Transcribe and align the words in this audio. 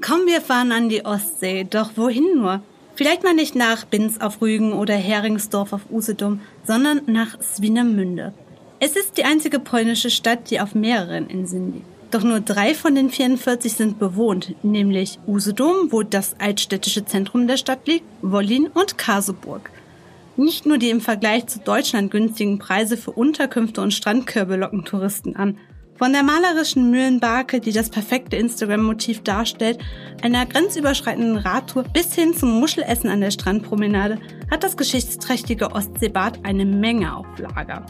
Komm, 0.00 0.26
wir 0.26 0.40
fahren 0.40 0.70
an 0.72 0.88
die 0.88 1.04
Ostsee. 1.04 1.66
Doch 1.68 1.90
wohin 1.96 2.36
nur? 2.36 2.62
Vielleicht 2.94 3.24
mal 3.24 3.34
nicht 3.34 3.54
nach 3.54 3.84
Binz 3.84 4.18
auf 4.18 4.40
Rügen 4.40 4.72
oder 4.72 4.94
Heringsdorf 4.94 5.72
auf 5.72 5.90
Usedom, 5.90 6.40
sondern 6.64 7.02
nach 7.06 7.40
Swinemünde. 7.40 8.32
Es 8.80 8.94
ist 8.96 9.18
die 9.18 9.24
einzige 9.24 9.58
polnische 9.58 10.10
Stadt, 10.10 10.50
die 10.50 10.60
auf 10.60 10.74
mehreren 10.74 11.28
Inseln 11.28 11.72
liegt. 11.74 11.86
Doch 12.10 12.22
nur 12.22 12.40
drei 12.40 12.74
von 12.74 12.94
den 12.94 13.10
44 13.10 13.72
sind 13.72 13.98
bewohnt, 13.98 14.54
nämlich 14.62 15.18
Usedom, 15.26 15.92
wo 15.92 16.02
das 16.02 16.40
altstädtische 16.40 17.04
Zentrum 17.04 17.46
der 17.46 17.56
Stadt 17.56 17.86
liegt, 17.86 18.06
Wollin 18.22 18.68
und 18.68 18.98
Kaseburg. 18.98 19.70
Nicht 20.36 20.64
nur 20.64 20.78
die 20.78 20.90
im 20.90 21.00
Vergleich 21.00 21.48
zu 21.48 21.58
Deutschland 21.58 22.10
günstigen 22.10 22.58
Preise 22.58 22.96
für 22.96 23.10
Unterkünfte 23.10 23.80
und 23.80 23.92
Strandkörbe 23.92 24.56
locken 24.56 24.84
Touristen 24.84 25.36
an. 25.36 25.58
Von 25.98 26.12
der 26.12 26.22
malerischen 26.22 26.90
Mühlenbarke, 26.90 27.60
die 27.60 27.72
das 27.72 27.90
perfekte 27.90 28.36
Instagram-Motiv 28.36 29.22
darstellt, 29.24 29.78
einer 30.22 30.46
grenzüberschreitenden 30.46 31.36
Radtour 31.38 31.82
bis 31.82 32.14
hin 32.14 32.34
zum 32.34 32.60
Muschelessen 32.60 33.10
an 33.10 33.20
der 33.20 33.32
Strandpromenade 33.32 34.18
hat 34.50 34.62
das 34.62 34.76
geschichtsträchtige 34.76 35.72
Ostseebad 35.72 36.38
eine 36.44 36.64
Menge 36.64 37.16
auf 37.16 37.26
Lager. 37.38 37.84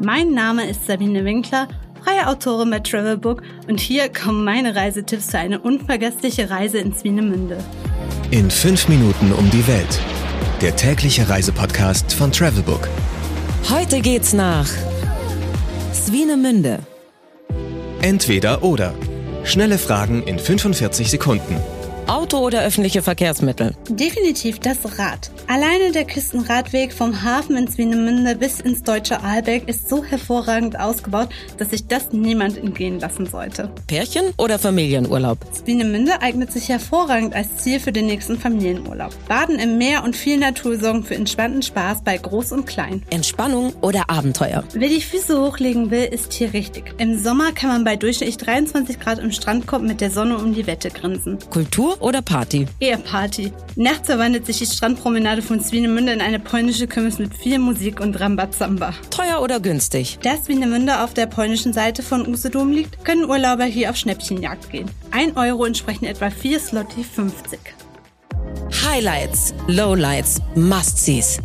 Mein 0.00 0.32
Name 0.32 0.68
ist 0.68 0.86
Sabine 0.86 1.24
Winkler 1.24 1.68
freie 2.02 2.26
Autorin 2.26 2.70
bei 2.70 2.80
Travelbook 2.80 3.42
und 3.68 3.80
hier 3.80 4.08
kommen 4.12 4.44
meine 4.44 4.74
Reisetipps 4.74 5.30
für 5.30 5.38
eine 5.38 5.60
unvergessliche 5.60 6.50
Reise 6.50 6.78
in 6.78 6.94
Swinemünde. 6.94 7.58
In 8.30 8.50
fünf 8.50 8.88
Minuten 8.88 9.32
um 9.32 9.48
die 9.50 9.66
Welt. 9.66 10.00
Der 10.60 10.74
tägliche 10.76 11.28
Reisepodcast 11.28 12.12
von 12.12 12.32
Travelbook. 12.32 12.88
Heute 13.70 14.00
geht's 14.00 14.32
nach 14.32 14.68
Swinemünde. 15.92 16.80
Entweder 18.02 18.64
oder. 18.64 18.94
Schnelle 19.44 19.78
Fragen 19.78 20.24
in 20.24 20.36
45 20.36 21.08
Sekunden. 21.08 21.56
Auto 22.12 22.36
oder 22.40 22.62
öffentliche 22.62 23.00
Verkehrsmittel? 23.00 23.74
Definitiv 23.88 24.58
das 24.58 24.98
Rad. 24.98 25.30
Alleine 25.46 25.92
der 25.92 26.04
Küstenradweg 26.04 26.92
vom 26.92 27.22
Hafen 27.22 27.56
in 27.56 27.68
Swinemünde 27.68 28.36
bis 28.36 28.60
ins 28.60 28.82
deutsche 28.82 29.22
Aalbeck 29.22 29.66
ist 29.66 29.88
so 29.88 30.04
hervorragend 30.04 30.78
ausgebaut, 30.78 31.30
dass 31.56 31.70
sich 31.70 31.86
das 31.86 32.12
niemand 32.12 32.58
entgehen 32.58 33.00
lassen 33.00 33.24
sollte. 33.24 33.70
Pärchen 33.86 34.24
oder 34.36 34.58
Familienurlaub? 34.58 35.38
Swinemünde 35.54 36.20
eignet 36.20 36.52
sich 36.52 36.68
hervorragend 36.68 37.34
als 37.34 37.56
Ziel 37.56 37.80
für 37.80 37.92
den 37.92 38.04
nächsten 38.04 38.38
Familienurlaub. 38.38 39.14
Baden 39.26 39.58
im 39.58 39.78
Meer 39.78 40.04
und 40.04 40.14
viel 40.14 40.36
Natur 40.36 40.76
sorgen 40.78 41.04
für 41.04 41.14
entspannten 41.14 41.62
Spaß 41.62 42.02
bei 42.04 42.18
Groß 42.18 42.52
und 42.52 42.66
Klein. 42.66 43.02
Entspannung 43.08 43.72
oder 43.80 44.10
Abenteuer? 44.10 44.64
Wer 44.74 44.90
die 44.90 45.00
Füße 45.00 45.40
hochlegen 45.40 45.90
will, 45.90 46.04
ist 46.04 46.34
hier 46.34 46.52
richtig. 46.52 46.94
Im 46.98 47.18
Sommer 47.18 47.52
kann 47.52 47.70
man 47.70 47.84
bei 47.84 47.96
durchschnittlich 47.96 48.36
23 48.36 49.00
Grad 49.00 49.18
im 49.18 49.32
Strandkorb 49.32 49.80
mit 49.80 50.02
der 50.02 50.10
Sonne 50.10 50.36
um 50.36 50.52
die 50.52 50.66
Wette 50.66 50.90
grinsen. 50.90 51.38
Kultur 51.48 52.01
oder 52.02 52.22
Party? 52.22 52.66
Eher 52.80 52.98
Party. 52.98 53.52
Nachts 53.76 54.06
verwandelt 54.06 54.46
sich 54.46 54.58
die 54.58 54.66
Strandpromenade 54.66 55.42
von 55.42 55.60
Swinemünde 55.60 56.12
in 56.12 56.20
eine 56.20 56.38
polnische 56.38 56.86
Kirmes 56.86 57.18
mit 57.18 57.34
viel 57.34 57.58
Musik 57.58 58.00
und 58.00 58.18
Rambazamba. 58.20 58.92
Teuer 59.10 59.40
oder 59.40 59.60
günstig? 59.60 60.18
Da 60.22 60.36
Swinemünde 60.36 61.02
auf 61.02 61.14
der 61.14 61.26
polnischen 61.26 61.72
Seite 61.72 62.02
von 62.02 62.26
Usedom 62.26 62.72
liegt, 62.72 63.04
können 63.04 63.24
Urlauber 63.28 63.64
hier 63.64 63.90
auf 63.90 63.96
Schnäppchenjagd 63.96 64.70
gehen. 64.70 64.90
Ein 65.10 65.36
Euro 65.36 65.64
entsprechen 65.64 66.04
etwa 66.04 66.30
4 66.30 66.60
Slotti 66.60 67.04
50. 67.04 67.58
Highlights, 68.84 69.54
Lowlights, 69.68 70.40
Must-Sees. 70.54 71.38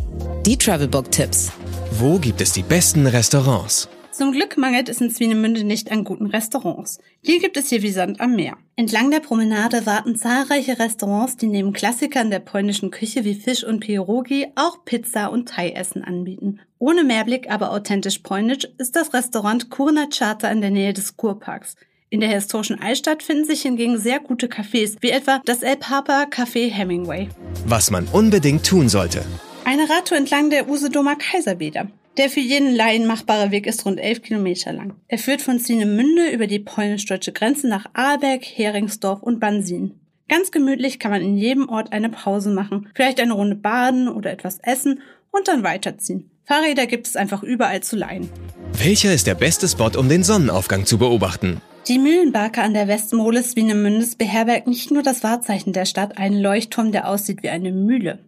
Die 0.44 0.56
Travelbook-Tipps. 0.56 1.52
Wo 1.92 2.18
gibt 2.18 2.40
es 2.40 2.52
die 2.52 2.62
besten 2.62 3.06
Restaurants? 3.06 3.88
Zum 4.18 4.32
Glück 4.32 4.56
mangelt 4.56 4.88
es 4.88 5.00
in 5.00 5.12
Swinemünde 5.12 5.62
nicht 5.62 5.92
an 5.92 6.02
guten 6.02 6.26
Restaurants. 6.26 6.98
Hier 7.22 7.38
gibt 7.38 7.56
es 7.56 7.68
hier 7.68 7.82
wie 7.82 7.92
Sand 7.92 8.20
am 8.20 8.34
Meer. 8.34 8.56
Entlang 8.74 9.12
der 9.12 9.20
Promenade 9.20 9.86
warten 9.86 10.16
zahlreiche 10.16 10.76
Restaurants, 10.80 11.36
die 11.36 11.46
neben 11.46 11.72
Klassikern 11.72 12.28
der 12.28 12.40
polnischen 12.40 12.90
Küche 12.90 13.24
wie 13.24 13.36
Fisch 13.36 13.62
und 13.62 13.78
Pierogi 13.78 14.48
auch 14.56 14.84
Pizza 14.84 15.28
und 15.30 15.48
Thai-Essen 15.48 16.02
anbieten. 16.02 16.58
Ohne 16.80 17.04
Mehrblick, 17.04 17.48
aber 17.48 17.70
authentisch 17.70 18.18
polnisch 18.18 18.66
ist 18.78 18.96
das 18.96 19.14
Restaurant 19.14 19.70
Kurna 19.70 20.08
Charta 20.12 20.50
in 20.50 20.62
der 20.62 20.70
Nähe 20.70 20.92
des 20.92 21.16
Kurparks. 21.16 21.76
In 22.10 22.18
der 22.18 22.30
historischen 22.30 22.82
Altstadt 22.82 23.22
finden 23.22 23.44
sich 23.44 23.62
hingegen 23.62 23.98
sehr 23.98 24.18
gute 24.18 24.48
Cafés, 24.48 24.96
wie 24.98 25.10
etwa 25.10 25.40
das 25.44 25.62
El 25.62 25.76
Papa 25.76 26.24
Café 26.28 26.68
Hemingway. 26.68 27.28
Was 27.66 27.92
man 27.92 28.08
unbedingt 28.08 28.66
tun 28.66 28.88
sollte. 28.88 29.24
Eine 29.64 29.88
Radtour 29.88 30.18
entlang 30.18 30.50
der 30.50 30.68
Usedomer 30.68 31.14
Kaiserbäder. 31.14 31.86
Der 32.18 32.28
für 32.28 32.40
jeden 32.40 32.74
Laien 32.74 33.06
machbare 33.06 33.52
Weg 33.52 33.64
ist 33.68 33.86
rund 33.86 34.00
elf 34.00 34.22
Kilometer 34.22 34.72
lang. 34.72 34.94
Er 35.06 35.18
führt 35.18 35.40
von 35.40 35.60
Sienemünde 35.60 36.30
über 36.30 36.48
die 36.48 36.58
polnisch-deutsche 36.58 37.30
Grenze 37.30 37.68
nach 37.68 37.86
Ahlberg, 37.92 38.44
Heringsdorf 38.44 39.22
und 39.22 39.38
Bansin. 39.38 40.00
Ganz 40.28 40.50
gemütlich 40.50 40.98
kann 40.98 41.12
man 41.12 41.22
in 41.22 41.36
jedem 41.36 41.68
Ort 41.68 41.92
eine 41.92 42.08
Pause 42.08 42.50
machen, 42.50 42.88
vielleicht 42.92 43.20
eine 43.20 43.34
Runde 43.34 43.54
baden 43.54 44.08
oder 44.08 44.32
etwas 44.32 44.58
essen 44.64 45.00
und 45.30 45.46
dann 45.46 45.62
weiterziehen. 45.62 46.28
Fahrräder 46.44 46.86
gibt 46.86 47.06
es 47.06 47.14
einfach 47.14 47.44
überall 47.44 47.84
zu 47.84 47.94
leihen. 47.94 48.28
Welcher 48.72 49.14
ist 49.14 49.28
der 49.28 49.36
beste 49.36 49.68
Spot, 49.68 49.96
um 49.96 50.08
den 50.08 50.24
Sonnenaufgang 50.24 50.86
zu 50.86 50.98
beobachten? 50.98 51.60
Die 51.86 52.00
Mühlenbarke 52.00 52.62
an 52.62 52.74
der 52.74 52.88
Westmole 52.88 53.44
Swinemündes 53.44 54.16
beherbergt 54.16 54.66
nicht 54.66 54.90
nur 54.90 55.04
das 55.04 55.22
Wahrzeichen 55.22 55.72
der 55.72 55.84
Stadt, 55.84 56.18
einen 56.18 56.40
Leuchtturm, 56.40 56.90
der 56.90 57.08
aussieht 57.08 57.44
wie 57.44 57.48
eine 57.48 57.70
Mühle. 57.70 58.18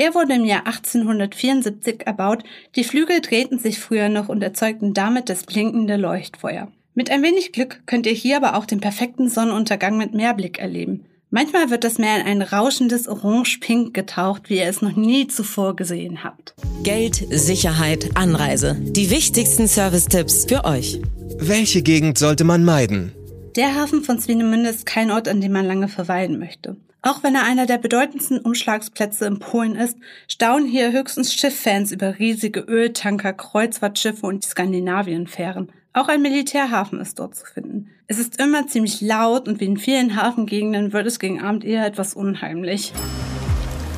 Er 0.00 0.14
wurde 0.14 0.34
im 0.34 0.44
Jahr 0.44 0.64
1874 0.64 2.06
erbaut, 2.06 2.44
die 2.76 2.84
Flügel 2.84 3.20
drehten 3.20 3.58
sich 3.58 3.80
früher 3.80 4.08
noch 4.08 4.28
und 4.28 4.44
erzeugten 4.44 4.94
damit 4.94 5.28
das 5.28 5.42
blinkende 5.42 5.96
Leuchtfeuer. 5.96 6.68
Mit 6.94 7.10
ein 7.10 7.24
wenig 7.24 7.50
Glück 7.50 7.80
könnt 7.84 8.06
ihr 8.06 8.12
hier 8.12 8.36
aber 8.36 8.54
auch 8.54 8.64
den 8.64 8.78
perfekten 8.78 9.28
Sonnenuntergang 9.28 9.98
mit 9.98 10.14
Meerblick 10.14 10.60
erleben. 10.60 11.06
Manchmal 11.30 11.70
wird 11.70 11.82
das 11.82 11.98
Meer 11.98 12.20
in 12.20 12.26
ein 12.28 12.42
rauschendes 12.42 13.08
Orange-Pink 13.08 13.92
getaucht, 13.92 14.48
wie 14.48 14.58
ihr 14.58 14.68
es 14.68 14.82
noch 14.82 14.94
nie 14.94 15.26
zuvor 15.26 15.74
gesehen 15.74 16.22
habt. 16.22 16.54
Geld, 16.84 17.16
Sicherheit, 17.30 18.10
Anreise. 18.14 18.76
Die 18.80 19.10
wichtigsten 19.10 19.66
Service-Tipps 19.66 20.44
für 20.48 20.64
euch. 20.64 21.00
Welche 21.38 21.82
Gegend 21.82 22.18
sollte 22.18 22.44
man 22.44 22.64
meiden? 22.64 23.10
Der 23.56 23.74
Hafen 23.74 24.04
von 24.04 24.20
Swinemünde 24.20 24.70
ist 24.70 24.86
kein 24.86 25.10
Ort, 25.10 25.26
an 25.26 25.40
dem 25.40 25.50
man 25.50 25.66
lange 25.66 25.88
verweilen 25.88 26.38
möchte. 26.38 26.76
Auch 27.00 27.22
wenn 27.22 27.36
er 27.36 27.44
einer 27.44 27.66
der 27.66 27.78
bedeutendsten 27.78 28.40
Umschlagsplätze 28.40 29.26
in 29.26 29.38
Polen 29.38 29.76
ist, 29.76 29.96
staunen 30.26 30.66
hier 30.66 30.90
höchstens 30.90 31.32
Schifffans 31.32 31.92
über 31.92 32.18
riesige 32.18 32.60
Öltanker, 32.60 33.32
Kreuzfahrtschiffe 33.32 34.26
und 34.26 34.44
die 34.44 34.48
Skandinavienfähren. 34.48 35.70
Auch 35.92 36.08
ein 36.08 36.22
Militärhafen 36.22 37.00
ist 37.00 37.20
dort 37.20 37.36
zu 37.36 37.46
finden. 37.46 37.90
Es 38.08 38.18
ist 38.18 38.40
immer 38.40 38.66
ziemlich 38.66 39.00
laut 39.00 39.46
und 39.46 39.60
wie 39.60 39.66
in 39.66 39.76
vielen 39.76 40.16
Hafengegenden 40.16 40.92
wird 40.92 41.06
es 41.06 41.20
gegen 41.20 41.40
Abend 41.40 41.64
eher 41.64 41.86
etwas 41.86 42.14
unheimlich. 42.14 42.92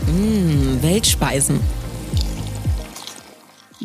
Mmh, 0.06 0.82
Weltspeisen. 0.82 1.58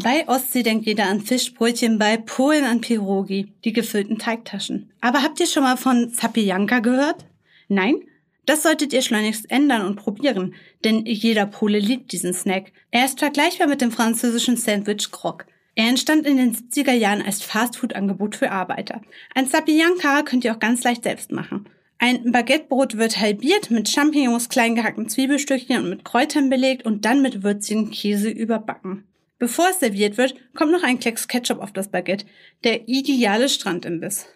Bei 0.04 0.28
Ostsee 0.28 0.64
denkt 0.64 0.86
jeder 0.86 1.06
an 1.06 1.22
Fischbrötchen, 1.22 1.98
bei 1.98 2.18
Polen 2.18 2.66
an 2.66 2.82
Pirogi, 2.82 3.54
die 3.64 3.72
gefüllten 3.72 4.20
Teigtaschen. 4.20 4.92
Aber 5.00 5.24
habt 5.24 5.40
ihr 5.40 5.48
schon 5.48 5.64
mal 5.64 5.78
von 5.78 6.12
Zapijanka 6.12 6.80
gehört? 6.80 7.26
Nein? 7.70 8.02
Das 8.46 8.64
solltet 8.64 8.94
ihr 8.94 9.02
schleunigst 9.02 9.50
ändern 9.50 9.86
und 9.86 9.96
probieren, 9.96 10.56
denn 10.84 11.06
jeder 11.06 11.46
Pole 11.46 11.80
liebt 11.80 12.12
diesen 12.12 12.34
Snack. 12.34 12.72
Er 12.92 13.06
ist 13.06 13.20
vergleichbar 13.20 13.68
mit 13.68 13.82
dem 13.82 13.92
französischen 13.92 14.58
Sandwich 14.58 15.12
Croc. 15.12 15.46
Er 15.76 15.90
entstand 15.90 16.26
in 16.26 16.38
den 16.38 16.56
70er 16.56 16.94
Jahren 16.94 17.22
als 17.22 17.44
Fastfood-Angebot 17.44 18.36
für 18.36 18.52
Arbeiter. 18.52 19.02
Ein 19.34 19.48
Sapienka 19.48 20.22
könnt 20.24 20.46
ihr 20.46 20.54
auch 20.54 20.60
ganz 20.60 20.84
leicht 20.84 21.04
selbst 21.04 21.32
machen. 21.32 21.68
Ein 21.98 22.32
Baguettebrot 22.32 22.98
wird 22.98 23.20
halbiert, 23.20 23.72
mit 23.72 23.90
Champignons, 23.90 24.50
klein 24.50 24.76
gehackten 24.76 25.10
Zwiebelstückchen 25.10 25.84
und 25.84 25.90
mit 25.90 26.06
Kräutern 26.06 26.50
belegt 26.50 26.86
und 26.86 27.06
dann 27.06 27.22
mit 27.22 27.44
würzigen 27.44 27.90
Käse 27.90 28.30
überbacken. 28.30 29.06
Bevor 29.38 29.68
es 29.70 29.80
serviert 29.80 30.18
wird, 30.18 30.36
kommt 30.56 30.72
noch 30.72 30.84
ein 30.84 31.00
Klecks 31.00 31.28
Ketchup 31.28 31.60
auf 31.60 31.74
das 31.74 31.90
Baguette. 31.90 32.26
Der 32.64 32.88
ideale 32.88 33.50
Strandimbiss. 33.50 34.28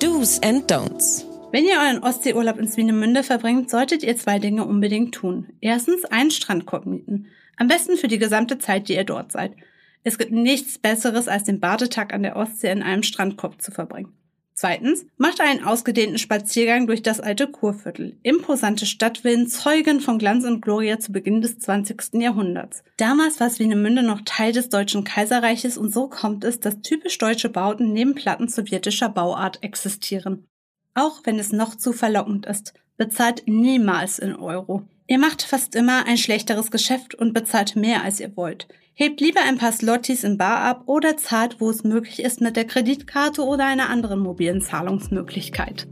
Do's 0.00 0.40
and 0.42 0.70
Don'ts. 0.70 1.29
Wenn 1.52 1.64
ihr 1.64 1.80
euren 1.80 2.04
Ostseeurlaub 2.04 2.58
in 2.58 2.68
Swinemünde 2.68 3.24
verbringt, 3.24 3.70
solltet 3.70 4.04
ihr 4.04 4.16
zwei 4.16 4.38
Dinge 4.38 4.64
unbedingt 4.64 5.12
tun. 5.12 5.48
Erstens 5.60 6.04
einen 6.04 6.30
Strandkorb 6.30 6.86
mieten. 6.86 7.26
Am 7.56 7.66
besten 7.66 7.96
für 7.96 8.06
die 8.06 8.18
gesamte 8.18 8.58
Zeit, 8.58 8.88
die 8.88 8.94
ihr 8.94 9.02
dort 9.02 9.32
seid. 9.32 9.56
Es 10.04 10.16
gibt 10.16 10.30
nichts 10.30 10.78
Besseres, 10.78 11.26
als 11.26 11.42
den 11.44 11.58
Badetag 11.58 12.14
an 12.14 12.22
der 12.22 12.36
Ostsee 12.36 12.70
in 12.70 12.84
einem 12.84 13.02
Strandkorb 13.02 13.60
zu 13.60 13.72
verbringen. 13.72 14.12
Zweitens, 14.54 15.06
macht 15.16 15.40
einen 15.40 15.64
ausgedehnten 15.64 16.18
Spaziergang 16.18 16.86
durch 16.86 17.02
das 17.02 17.18
alte 17.18 17.48
Kurviertel. 17.48 18.18
Imposante 18.22 18.86
Stadtvillen 18.86 19.48
zeugen 19.48 20.00
von 20.00 20.18
Glanz 20.18 20.44
und 20.44 20.60
Gloria 20.60 21.00
zu 21.00 21.10
Beginn 21.10 21.40
des 21.40 21.58
20. 21.58 22.14
Jahrhunderts. 22.20 22.84
Damals 22.96 23.40
war 23.40 23.50
Swinemünde 23.50 24.02
noch 24.02 24.20
Teil 24.24 24.52
des 24.52 24.68
Deutschen 24.68 25.02
Kaiserreiches 25.02 25.78
und 25.78 25.92
so 25.92 26.08
kommt 26.08 26.44
es, 26.44 26.60
dass 26.60 26.82
typisch 26.82 27.18
deutsche 27.18 27.48
Bauten 27.48 27.92
neben 27.92 28.14
Platten 28.14 28.48
sowjetischer 28.48 29.08
Bauart 29.08 29.62
existieren. 29.62 30.46
Auch 30.94 31.20
wenn 31.24 31.38
es 31.38 31.52
noch 31.52 31.76
zu 31.76 31.92
verlockend 31.92 32.46
ist, 32.46 32.74
bezahlt 32.96 33.44
niemals 33.46 34.18
in 34.18 34.34
Euro. 34.34 34.82
Ihr 35.06 35.18
macht 35.18 35.42
fast 35.42 35.74
immer 35.74 36.06
ein 36.06 36.18
schlechteres 36.18 36.70
Geschäft 36.70 37.14
und 37.14 37.32
bezahlt 37.32 37.76
mehr 37.76 38.02
als 38.04 38.20
ihr 38.20 38.36
wollt. 38.36 38.68
Hebt 38.94 39.20
lieber 39.20 39.40
ein 39.40 39.56
paar 39.56 39.72
Slotties 39.72 40.24
in 40.24 40.36
Bar 40.36 40.58
ab 40.58 40.82
oder 40.86 41.16
zahlt, 41.16 41.60
wo 41.60 41.70
es 41.70 41.84
möglich 41.84 42.22
ist, 42.22 42.40
mit 42.40 42.56
der 42.56 42.66
Kreditkarte 42.66 43.42
oder 43.42 43.64
einer 43.66 43.88
anderen 43.88 44.20
mobilen 44.20 44.60
Zahlungsmöglichkeit. 44.60 45.86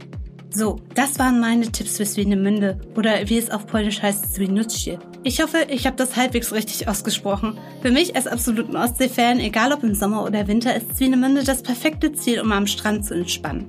So, 0.51 0.77
das 0.95 1.19
waren 1.19 1.39
meine 1.39 1.71
Tipps 1.71 1.97
für 1.97 2.05
Swinemünde 2.05 2.79
oder 2.95 3.29
wie 3.29 3.37
es 3.37 3.51
auf 3.51 3.67
Polnisch 3.67 4.01
heißt 4.01 4.33
Swinutje. 4.33 4.99
Ich 5.23 5.41
hoffe, 5.41 5.67
ich 5.69 5.85
habe 5.85 5.95
das 5.95 6.15
halbwegs 6.15 6.53
richtig 6.53 6.87
ausgesprochen. 6.87 7.57
Für 7.81 7.91
mich 7.91 8.15
als 8.15 8.25
absoluten 8.25 8.75
Ostsee-Fan, 8.75 9.39
egal 9.39 9.73
ob 9.73 9.83
im 9.83 9.93
Sommer 9.93 10.23
oder 10.23 10.47
Winter, 10.47 10.75
ist 10.75 10.97
Swinemünde 10.97 11.43
das 11.43 11.61
perfekte 11.61 12.13
Ziel, 12.13 12.41
um 12.41 12.51
am 12.51 12.67
Strand 12.67 13.05
zu 13.05 13.13
entspannen. 13.13 13.67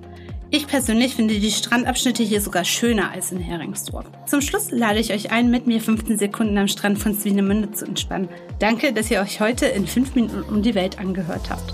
Ich 0.53 0.67
persönlich 0.67 1.15
finde 1.15 1.39
die 1.39 1.51
Strandabschnitte 1.53 2.25
hier 2.25 2.41
sogar 2.41 2.65
schöner 2.65 3.13
als 3.13 3.31
in 3.31 3.39
Heringsdorf. 3.39 4.07
Zum 4.27 4.41
Schluss 4.41 4.73
lade 4.73 4.99
ich 4.99 5.13
euch 5.13 5.31
ein, 5.31 5.49
mit 5.49 5.69
mir 5.69 5.81
15 5.81 6.19
Sekunden 6.19 6.59
am 6.59 6.67
Strand 6.67 6.99
von 6.99 7.15
Swinemünde 7.15 7.71
zu 7.71 7.85
entspannen. 7.85 8.29
Danke, 8.59 8.93
dass 8.93 9.11
ihr 9.13 9.21
euch 9.21 9.41
heute 9.41 9.67
in 9.67 9.87
5 9.87 10.17
Minuten 10.17 10.43
um 10.43 10.63
die 10.63 10.75
Welt 10.75 10.99
angehört 10.99 11.51
habt. 11.51 11.73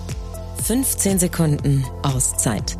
15 0.64 1.18
Sekunden 1.18 1.86
Auszeit 2.02 2.76